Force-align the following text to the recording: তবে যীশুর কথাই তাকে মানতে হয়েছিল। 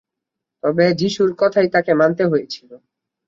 তবে 0.63 0.85
যীশুর 0.93 1.29
কথাই 1.37 1.67
তাকে 1.69 1.91
মানতে 1.93 2.23
হয়েছিল। 2.25 2.69